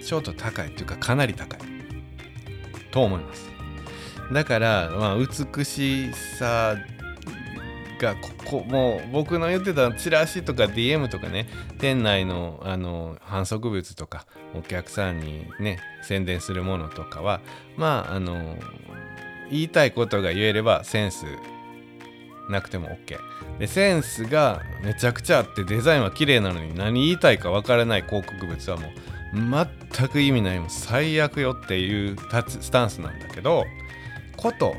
[0.03, 1.59] ちょっと高いというかかなり高い
[2.91, 3.49] と思います。
[4.31, 6.75] だから、まあ、美しさ
[7.99, 11.47] がここもう僕の言ってたチラシとか DM とかね
[11.79, 17.41] 店内のあの反則物とかお客さんにね宣伝するものとかは
[17.77, 18.57] まああの
[19.49, 21.25] 言いたいことが言えればセンス
[22.49, 23.17] なくても OK
[23.60, 32.15] でセンスがめちゃくちゃあってデザインは綺麗なのに何言いたいかわからない広告物はもう全く意味ないもう最悪よっていう
[32.47, 33.65] スタンスなんだけど
[34.38, 34.75] こと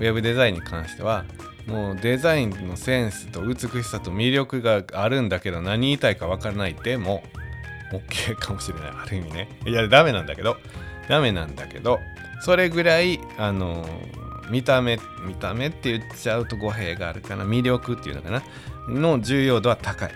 [0.00, 1.24] ウェブデザインに関しては
[1.66, 7.22] もうデザインのセンスと美しさと魅力があるんだけど何言いたいかわからないでも
[7.92, 8.90] OK かもしれない。
[8.90, 9.48] ある意味ね。
[9.66, 10.56] いやダメなんだけど。
[11.08, 12.00] ダメなんだけど。
[12.40, 13.86] それぐらいあの
[14.50, 17.44] 見た目見た目って言っちゃうと語弊があるかな。
[17.44, 18.42] 魅力っていうのかな。
[18.88, 20.10] の重要度は高い。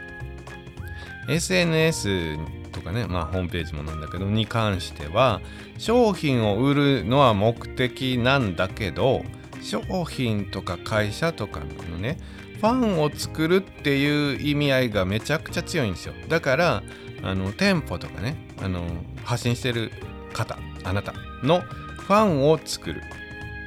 [1.29, 2.39] SNS
[2.73, 5.41] とかねまあホームページもなんだけどに関しては
[5.77, 9.23] 商品を売るのは目的なんだけど
[9.61, 11.61] 商品とか会社とか
[11.91, 12.19] のね
[12.61, 16.15] ファンを作るっていう意味合いがめちゃくちゃ強いんですよ。
[16.29, 16.83] だから
[17.23, 18.85] あの店舗とかねあの
[19.25, 19.93] 発信してる
[20.33, 23.03] 方あなたのファンを作る。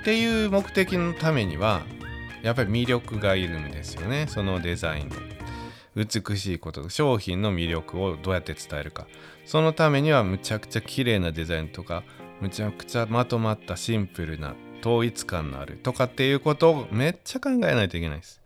[0.02, 1.84] っていう目的のためには
[2.42, 5.16] やっぱり魅力がいるんですよねそのデザインの
[5.96, 9.06] 美しいこと商品の魅力をどうやって伝えるか
[9.46, 12.04] そのためにはむちゃくちゃ綺麗なデザインとか
[12.40, 18.42] むちゃくちゃまとまったシンプルな統一感のあるとかっていうことをめっちゃ考えないといけないです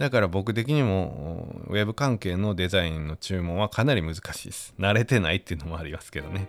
[0.00, 4.72] だから僕的にもウェブ関係のデザインの注文はかなり難しいです。
[4.78, 6.46] 慣れてないっていうのもありますけどね。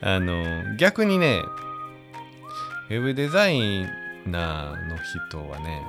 [0.00, 1.42] あの、逆にね、
[2.92, 3.86] ウェブデザイ
[4.26, 5.82] ナーの人はね、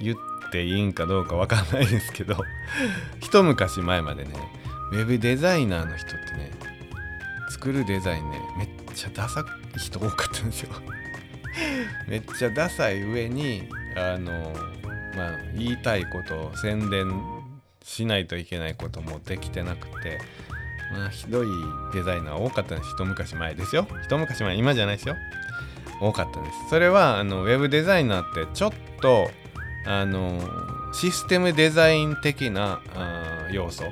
[0.00, 0.16] 言っ
[0.50, 2.34] ていいんかどうかわかんないですけど、
[3.22, 4.30] 一昔前までね、
[4.90, 6.50] ウェブデザイナーの人ってね、
[7.48, 10.70] 作るデザインね、めっちゃダサい人多かったんですよ。
[12.08, 14.52] めっちゃダサい上に、あの、
[15.14, 17.22] まあ、言いたいこと宣伝
[17.84, 20.18] しないといけないこともできてなくて、
[20.92, 21.46] まあ、ひどい
[21.94, 22.90] デザイナー多かったんです。
[22.96, 23.86] 一昔前ですよ。
[24.02, 25.14] 一昔前今じゃないですよ。
[26.00, 26.70] 多かったです。
[26.70, 29.30] それはあのウェブデザイナーってちょっと
[29.86, 30.40] あの
[30.92, 32.80] システムデザイン的な
[33.52, 33.84] 要素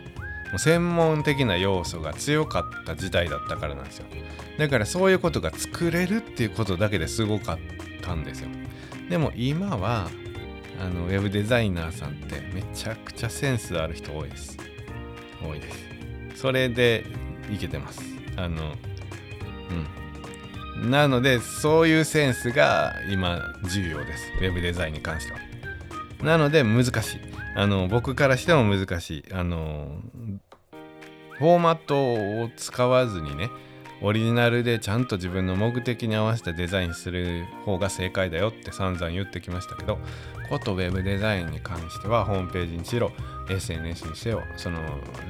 [0.57, 4.07] 専門的な要素が強かった時代だったからなんですよ。
[4.59, 7.59] だからそういうことが作れるっていうことだけですごかっ
[8.01, 8.49] たんですよ。
[9.11, 10.09] でも今は
[10.81, 14.57] あのウェブデザイナーさんってめちゃくちゃセンスある人多いです。
[15.43, 16.41] 多いです。
[16.41, 17.05] それで
[17.53, 18.03] いけてます。
[18.37, 18.73] あの
[19.71, 19.87] うん。
[20.83, 24.33] なのでそういうセンスが今重要です。
[24.41, 25.39] Web デザインに関しては。
[26.23, 27.21] なので難しい。
[27.57, 29.25] あの僕からしても難しい。
[29.33, 30.03] あの
[31.39, 31.97] フォーマット
[32.43, 33.51] を使わずにね
[34.01, 39.99] オリジナルでちゃんと自分の目的に合わせてデザインする方が正解だよって散々言ってきましたけど
[40.49, 43.13] ことウェブデザインに関してはホームページにしろ
[43.51, 44.81] SNS にせよその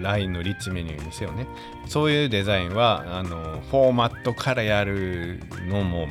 [0.00, 1.46] LINE のリッチメニューにせよね。
[1.87, 6.09] そういうデザインはあのフォーマットからやるのも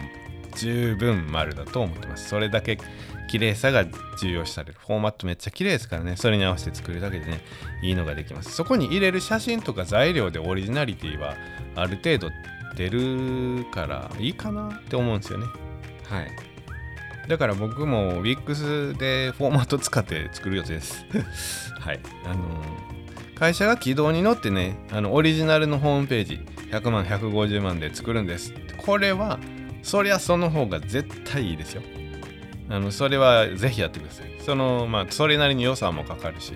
[0.56, 2.30] 十分丸だと思ってます。
[2.30, 2.78] それだけ
[3.28, 3.86] 綺麗さが
[4.20, 7.42] 重要視されるフォーマットめっちゃ綺麗ですからねそれに合わせて作るだけでね
[7.82, 11.36] いいのができますそこに入れる写真とか材料でオリジナリティは
[11.76, 12.30] ある程度
[12.76, 15.46] 出るからいいかなって思うんですよね
[16.06, 16.58] はい
[17.28, 21.06] だから僕も WIX でフォーマット使って作る予定です。
[21.78, 22.00] はい。
[22.24, 26.40] あのー、会社が軌道に乗ってね、あのオリジナルのホームページ
[26.72, 28.54] 100万、150万で作るんです。
[28.78, 29.40] これは、
[29.84, 31.82] そりゃその方が絶対いいですよ。
[32.70, 34.28] あのそれはぜひやってください。
[34.46, 36.54] その、まあ、それなりに予算もかかるし、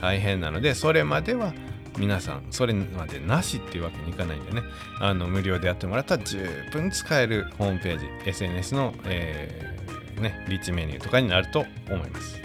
[0.00, 1.52] 大変なので、それまでは
[1.98, 4.62] 皆さん、それまでなしっていうわけにいかないんでね、
[5.00, 12.40] あの無料でやってもらったら十分使えるホームページ、SNS の、えーね、リッチメニューとかになると思います。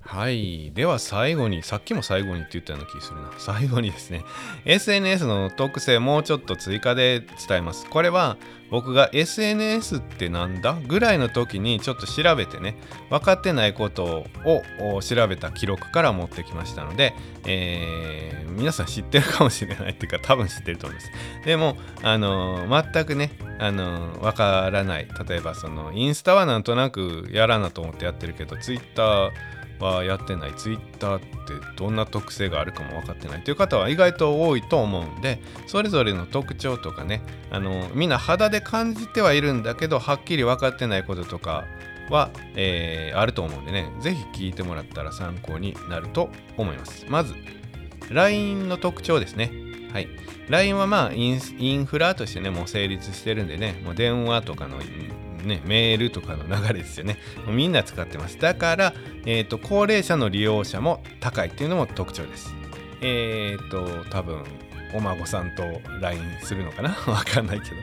[0.00, 0.72] はい。
[0.72, 3.32] では最後に、さっきも最後にって言ったような気するな。
[3.38, 4.22] 最後にですね、
[4.64, 7.88] SNS の特性もうちょっと追加で伝えます。
[7.88, 8.36] これは
[8.70, 12.76] 僕が SNS ってなんだぐらいの時にちょっと調べてね、
[13.10, 17.14] 分かってないことを調べた記録から持ってきましたので、
[17.46, 21.10] えー、皆さん知ってるかもしれないっていうか多分知ってると思います。
[21.44, 25.08] でも、あのー、全くね、あのー、分からない。
[25.28, 29.30] 例えばそのインスタはなんとなくやらなと思ってやってるけど、Twitter
[29.80, 30.54] はやってない。
[30.54, 31.26] Twitter って
[31.76, 41.64] どんな特性があるかも分かってないという方は意外と多いと思うんでそれぞれの特徴とかねあのみんな肌で感じてはいるんだけどはっきり分かってないこととか
[42.10, 47.06] は、えー、あると思うんでね是非聞いてもらったら参考になると思います。
[47.08, 47.34] まず
[48.10, 49.50] LINE の特徴ですね。
[49.92, 50.08] はい。
[50.48, 54.78] LINE はまあインフラとしてねもう成立してるんでねもう電話とかの
[55.46, 57.18] ね、メールとかの流れですよね。
[57.48, 58.38] みんな使ってます。
[58.38, 62.54] だから、え、ー、と、高齢者の利用者も高いっていうのも特徴です。
[63.00, 64.44] えっ、ー、と、多分、
[64.94, 65.62] お孫さんと
[66.00, 66.90] LINE するのかな？
[67.10, 67.76] わかんないけど。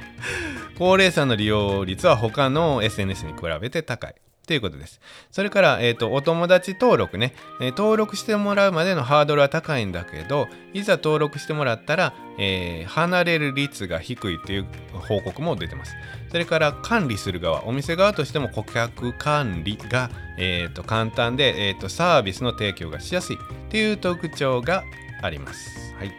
[0.78, 4.16] 高齢者の利用率は他の SNS に比べて高い。
[4.46, 5.00] ということです。
[5.32, 15.96] それから、えーと、お友達登録ね、えー、登録してもらうまでのハードルは高いんだけど、いざ登録してもらったら、えー、離れる率が低いという報告も出てます。
[16.34, 20.10] それから管理する側、お店側としても顧客管理が、
[20.40, 23.38] えーと、簡単で、えーと、サービスの提供がしやすい
[23.70, 24.84] という特徴が
[25.22, 25.94] あります。
[25.94, 26.12] はい、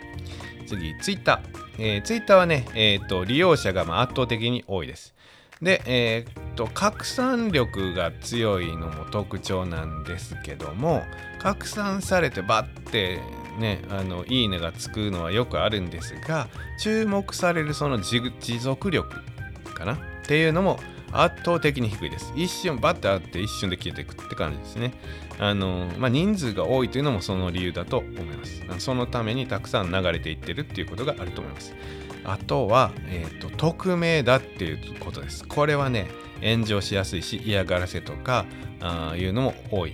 [0.69, 1.43] 次、Twitter。
[1.79, 5.17] えー、Twitter はね、えーと、利用者がま圧倒的に多いです。
[5.61, 11.03] で、えー、と拡散力が強いのも特徴なんですけども
[11.41, 13.21] 拡散されてバッて
[13.59, 16.49] ねあのいいねがつくのはよくあるんですが
[16.79, 18.21] 注目されるその持
[18.59, 19.15] 続力
[19.75, 20.79] かなっていうのも
[21.13, 22.33] 圧倒的に低いです。
[22.35, 24.95] 一瞬バッてあって一瞬で消えていくって感じですね。
[25.39, 28.63] あのまあ、人数が多いというのもその理由だと思います。
[28.79, 31.75] そのためにたくさん流れていってるっていうことがあると思います。
[32.25, 35.47] あとは、えーと、匿名だっていうことです。
[35.47, 36.09] これはね、
[36.43, 38.47] 炎上しやすいし、嫌がらせとか
[38.81, 39.93] あいうのも多い。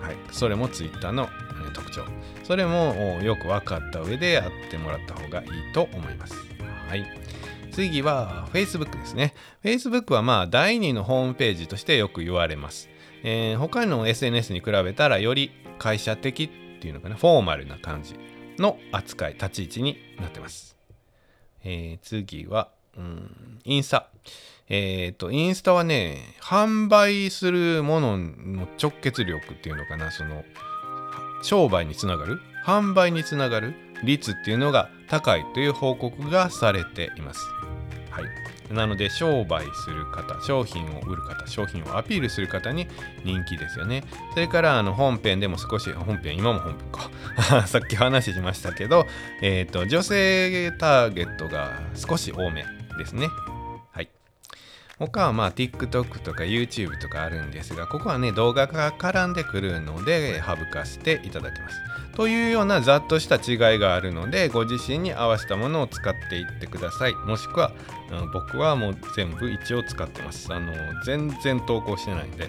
[0.00, 1.28] はい、それも Twitter の、
[1.74, 2.04] 特徴。
[2.44, 6.34] それもよく分かった上でやってもらった方がいいと思います。
[6.88, 7.21] はい。
[7.72, 9.34] 次は Facebook ですね。
[9.64, 12.90] Facebook はまあ第2のホームページとしてよく言われます。
[13.24, 18.14] えー、他の SNS に比べたらより会社的っていうのかな、フォーマルな感じ
[18.58, 20.76] の扱い、立ち位置になってます。
[21.64, 24.08] えー、次は、うん、インスタ。
[24.68, 30.44] えっ、ー、と、インスタはね、販売するものの直結力っていうのかな、その、
[31.42, 37.46] 商売につながる、販売につながる率っていうのが高いという報告がされています。
[38.10, 38.74] はい。
[38.74, 42.86] なので商売する方商品を売る方商品をアピールする方に
[43.22, 44.02] 人気ですよね
[44.32, 49.04] それからあの本編でも少し本編今も本編か さっき話しましたけど、
[49.42, 52.64] えーと、女性ターゲットが少し多め
[52.96, 53.28] ですね
[55.08, 61.76] 他はまあ TikTok とか YouTube とかあるんですがここはね動画が絡んでくるので省かせていただきます。
[62.14, 67.14] というようなざっとした違いがあるのでご自身に合わせたものを使っていってください。
[67.14, 67.72] もしくは
[68.10, 70.52] うん僕はもう全部一応使ってます。
[70.52, 70.72] あの
[71.04, 72.48] 全然投稿してないんで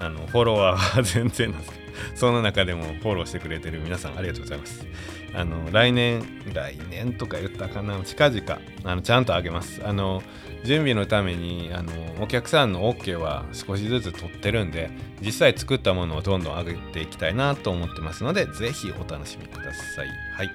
[0.00, 1.82] あのフォロワーは全然なんです
[2.14, 4.86] その中でもフォローしてくれてる皆さんありがとうございます。
[5.34, 6.22] あの来年
[6.52, 9.80] 来年とか言ったかな近々あのちゃんとあげます。
[9.84, 10.22] あの
[10.64, 14.90] 準備のためにあのお客さんの OK は少しずつ取ってるんで
[15.20, 20.08] 実際作ったものをどんどん上げていきたいなと思ってますのでぜひお楽しみください。
[20.36, 20.50] はい。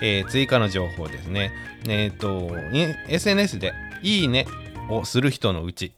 [0.00, 1.52] えー、追加の情報ですね。
[1.88, 2.50] えっ、ー、と、
[3.08, 4.46] SNS でいいね
[4.88, 5.92] をする人のうち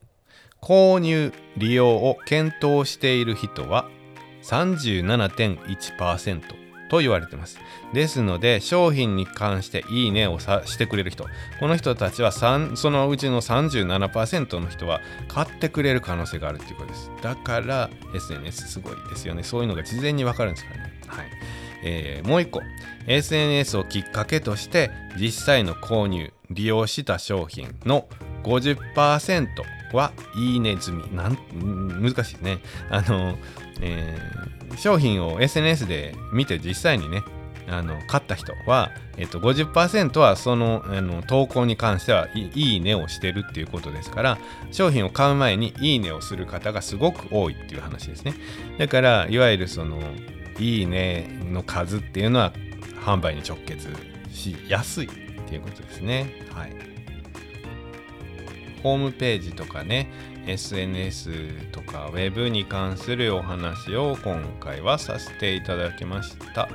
[0.65, 3.91] 購入利用を検討している人は
[4.43, 6.64] 37.1%。
[6.89, 7.59] と言われてます。
[7.93, 11.27] ですので、商品に関していいねをさしてくれる人、
[11.61, 17.11] この人たちはそのうちの37%の人は買ってくれる可能性があるということです。
[17.23, 19.43] だから SNS すごいですよね。
[19.43, 20.93] そういうのが事前にわかるんですからね。
[21.07, 21.27] はい。
[21.87, 22.63] えー、もう一個、
[23.07, 28.09] SNS をきっかけとして実際の購入、利用した商品の
[28.43, 29.49] 50%
[29.93, 31.15] はいいね済み。
[31.15, 31.39] なん
[32.03, 32.59] 難しいね。
[32.91, 33.39] あの、
[33.81, 37.23] えー、商品を SNS で見て実際にね、
[37.67, 44.39] あの買った人は、えっと、50%はそのあの投稿に関してはいいねをしてるっていうことですから
[44.71, 48.35] 商品を買う前にいいねをする方がすごく多いっていう話ですね。
[48.79, 50.01] だからいわゆるその
[50.59, 52.53] いいねの数っていうのは
[53.05, 53.89] 販売に直結
[54.31, 55.11] しやすいっ
[55.49, 56.47] ていうことですね。
[56.51, 56.73] はい。
[58.83, 60.11] ホームページとかね
[60.47, 66.69] SNS とか Web に関するお話を今回はさせていただきました。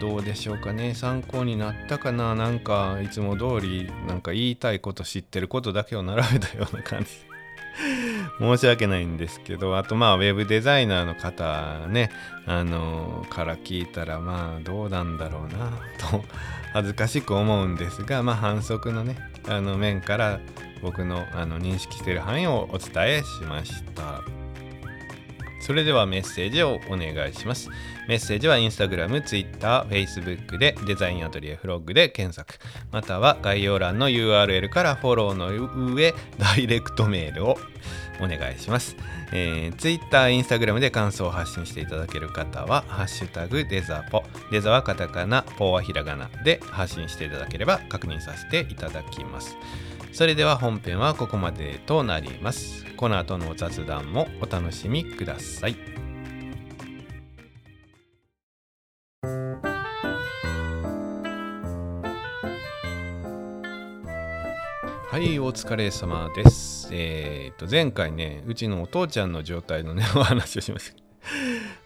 [0.00, 0.94] どうでしょうかね？
[0.94, 2.34] 参考になったかな？
[2.34, 7.10] なんかいつも通りなんか言いたいこと知ってることだけを並べたような感じ。
[8.40, 9.76] 申し訳ないんですけど。
[9.76, 12.10] あとまあウェブデザイナーの方ね。
[12.46, 16.24] あのから聞いたらまあどうなんだろうなと
[16.72, 19.16] 恥ずかしく思うんですがまあ反則のね
[19.48, 20.40] あの面から
[20.82, 24.22] 僕のあの認識している範囲をお伝えしました。
[25.60, 27.70] それではメッセージをお願いします。
[28.08, 32.54] メッセージは Instagram、Twitter、Facebook でデザインアトリエフロッグで検索。
[32.90, 35.50] または概要欄の URL からフォローの
[35.94, 37.58] 上ダイレクトメールを
[38.20, 38.96] お願いします、
[39.32, 44.24] えー、Twitter、Instagram で感想を発信していただける方はハッシュタグデザポ。
[44.50, 49.56] デザはカタカナ、ポはひらがなで発信していただければ確認させていただきます。
[50.12, 52.84] それでは本編はここまでとなります。
[52.96, 55.76] この後の雑談もお楽しみください。
[65.10, 66.88] はいお疲れ様です。
[66.92, 70.92] えー、っと前回ねうちのお父ちゃんの状態のね お話をしまし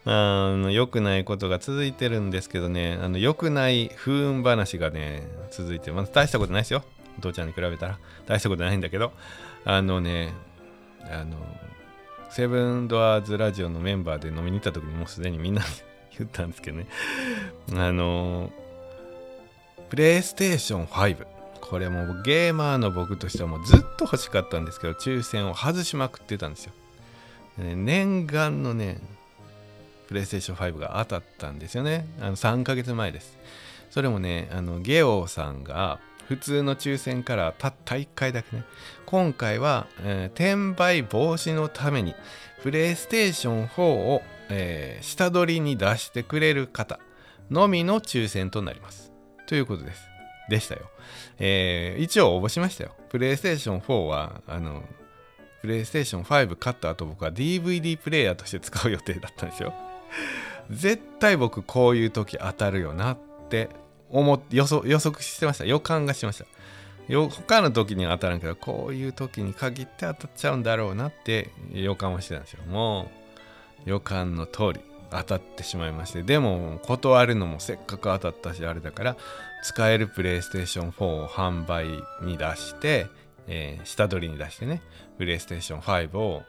[0.05, 2.97] たあの良くないことが続いてるんですけどね。
[3.01, 6.83] あの良くない不運話がね続いてまず大したことないですよ。
[7.21, 9.11] 父ちゃんに比べたら大したことないんだけど
[9.63, 10.33] あのね
[11.09, 11.37] あの
[12.29, 15.61] セブンドアーズラジオのメンバーで飲みに行った時にもうすでにみんな
[16.17, 16.87] 言ったんですけどね。
[17.73, 18.51] あの
[19.89, 21.25] プレイステーション5
[21.61, 26.73] これもうゲーマーの僕としてはもうずっと欲しかったんですけど抽選を外しまくってたんですよ、
[27.57, 28.99] ね、念願のね
[30.07, 32.07] プレイステーション5が当たったんですよね。
[32.21, 33.37] あの3ヶ月前です。
[33.89, 38.63] それもねあのゲオさんが普通の抽選からたった1回だけね。
[39.05, 42.15] 今回は、えー、転売防止のために
[42.63, 46.99] プレイステーション4を、えー、下取りに出してくれる方
[47.51, 49.11] のみの抽選となります。
[49.47, 50.01] ということです。
[50.49, 50.81] でしたよ、
[51.39, 52.95] えー、一応応募しましたよ。
[53.09, 54.83] プレイステーション4はあの
[55.61, 59.73] プレイステーション5買った後僕は DVD プレイヤーとして使う予定だったんですよ。
[60.69, 63.17] 絶対僕こういう時当たるよなっ
[63.49, 63.69] て
[64.09, 65.65] 思予予測してました。
[65.65, 66.45] 予感がしました。
[67.07, 72.63] よ他の時には当たらんけどこういう時に限って当たっちゃうんだろうなって予感はしてたんですよ。
[72.67, 73.11] も
[73.85, 74.79] う予感の通り
[75.11, 76.23] 当たってしまいまして。
[76.23, 79.17] でも断るのもせっかく当たったしあれだから
[79.63, 81.87] 使えるプレイステーション4を販売
[82.25, 83.07] に出して、
[83.47, 84.81] えー、下取りに出してね
[85.17, 86.43] プレイステーション5を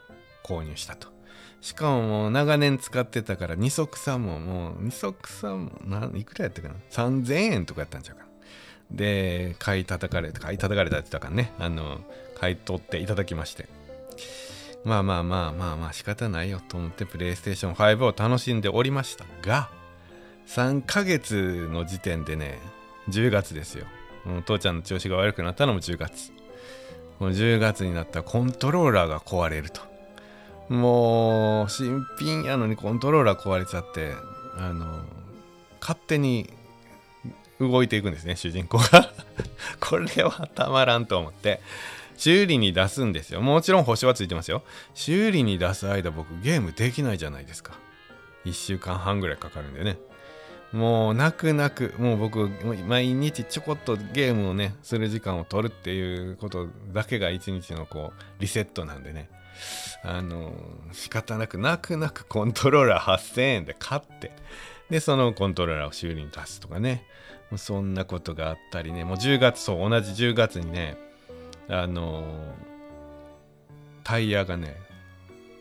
[0.45, 1.16] 購入したと。
[1.61, 5.71] しかももう長年使ってたから二足さももう二足さも
[6.15, 8.29] いくらやったかな？3000円とかやったんちゃうかな？
[8.93, 11.53] で買い叩かれ買い叩かれたって言ったからね。
[11.59, 12.01] あの
[12.39, 13.69] 買い取っていただきまして。
[14.85, 19.69] まあまあまあまあまあ仕方ないよと思ってプレイステーション5を楽しんでおりましたが
[20.47, 22.61] 3ヶ月の時点でね
[23.09, 23.87] 10月ですよ。
[24.45, 26.31] 父ちゃんの調子が悪くなったのも10月。
[27.19, 29.81] もう10月になったらコントローラーが壊れると。
[30.69, 34.15] もう新品やのにコントローラー壊れちゃって
[34.57, 35.01] あの
[35.81, 36.51] 勝手に
[37.61, 39.11] 動いていくんですね主人公が。
[39.81, 41.61] これはたまらんと思って。
[42.17, 43.41] 修理に出すんですよ。
[43.41, 44.63] もちろん星はついてますよ。
[44.95, 47.75] 修理に出す間僕ゲームできないじゃないですか。
[48.47, 49.99] 1週間半ぐらいかかるんでね。
[50.73, 52.49] もう泣く泣くもう僕
[52.87, 59.29] 毎日ちょこっとゲームをねする時間を取るっていうことだけが一日のこうリセットなんでね。
[60.03, 60.53] あの
[60.93, 64.33] 仕方なく泣く泣くコントローラー8000円で買って。
[64.91, 67.05] でそのコントローラーを修理に出すとかね。
[67.51, 69.05] もうそんなことがあったりね。
[69.05, 70.97] もう10月そう同じ10月にね
[71.69, 72.25] あの
[74.05, 74.77] タイヤがね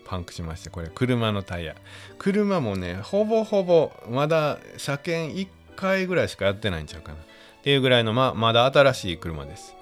[0.05, 1.75] パンクしましてこれ車のタイヤ。
[2.19, 7.17] 車もねほぼほぼまだ車検1回ぐらいしかやってないんちゃうかな。
[7.17, 7.21] っ
[7.63, 9.75] ていうぐらいのままだ新しい車です。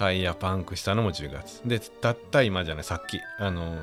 [0.00, 3.76] タイヤパンクしたのも10月でたった今じゃないさっきあの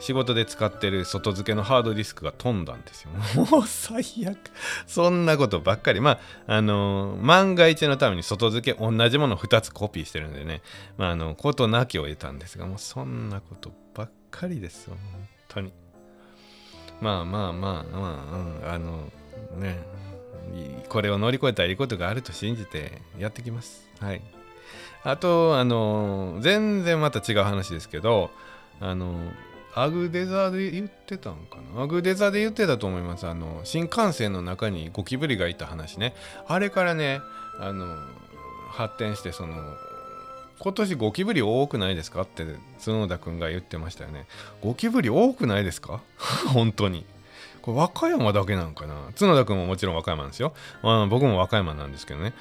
[0.00, 3.10] 仕事で使ってる外付けのハードディスクが飛んだんですよ。
[3.52, 4.38] もう最悪。
[4.86, 6.00] そんなことばっかり。
[6.00, 10.62] まあ、あのー、万が一のために外付け同じもの2つコピーしてるんでね、
[10.96, 14.96] まあ、あの、ことなきを得たんですが、もうそんなことばっかりですよ。
[15.12, 15.72] 本当に。
[17.02, 19.12] まあまあまあまあ、うん、あの、
[19.58, 19.84] ね、
[20.88, 23.86] これを乗り越えたらいいことがあると信じてやってきます。
[24.00, 24.39] はい。
[25.04, 28.30] あと、あの、全然また違う話ですけど、
[28.80, 29.14] あの
[29.74, 31.82] アグデザで言ってたんかな？
[31.82, 33.26] アグデザで言ってたと思います。
[33.28, 36.14] あの新幹線の中にゴキブリがいた話ね。
[36.48, 37.20] あれからね
[37.60, 37.96] あの
[38.70, 39.54] 発展してその
[40.58, 42.22] 今年ゴキブリ多くないですか？
[42.22, 42.44] って
[42.84, 44.26] 角田君が言ってましたよね。
[44.60, 46.00] ゴキブリ多くないですか？
[46.52, 47.04] 本当に。
[47.62, 48.94] これ和歌山だけなんかな？
[49.18, 52.32] 角田君ももちろん和歌山なんですよ、まあ、僕も和歌山なんですけどね。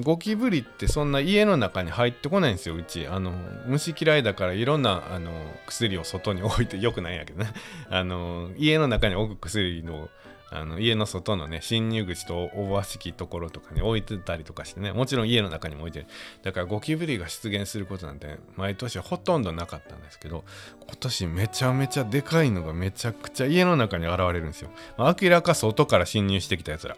[0.00, 3.06] ゴキブリってそんな家の中に入ってこないんですようち。
[3.06, 3.32] あの
[3.66, 5.32] 虫嫌いだからいろんなあの
[5.66, 7.52] 薬を外に置いてよくないんやけどね。
[7.90, 10.08] あの家の中に置く薬の
[10.54, 14.92] あの家の外のね侵入口とおばしきところとかに置いてたりとかしてね。
[14.92, 16.06] もちろん家の中にも置いてる。
[16.42, 20.44] だからゴキブリが出現することなんて毎年ほとんどなかったんですけど
[20.86, 24.70] 今年めちゃめちゃでかいのがめちゃくちゃ家の中に現れるんですよ。
[24.98, 26.96] 明らか外から侵入してきたやつら。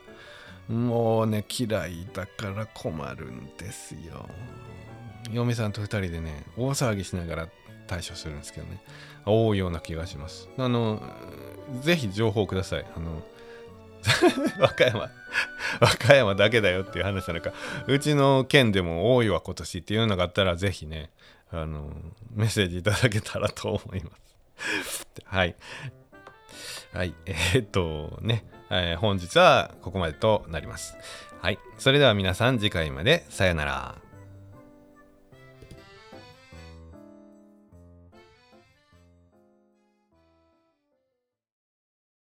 [0.69, 4.29] もうね嫌いだから困るんですよ。
[5.33, 7.49] 嫁さんと2人でね大騒ぎしながら
[7.87, 8.81] 対処するんですけどね。
[9.27, 10.49] 多いような気がします。
[10.59, 11.03] あの
[11.81, 12.87] ぜひ情報ください。
[12.97, 13.23] あの
[14.61, 15.11] 和歌山
[15.81, 17.53] 和歌山だけだよっていう話なのか。
[17.87, 21.11] うちの県でも多いわ今年っていうのがあったらぜひね
[21.51, 21.91] あの
[22.33, 25.07] メッセージいただけたらと思います。
[25.25, 25.57] はい。
[26.93, 27.15] はい。
[27.27, 28.45] えー、っとね。
[28.77, 30.97] えー、本日はここまでとなります。
[31.41, 31.59] はい。
[31.79, 34.04] それでは皆さん次回までさよなら。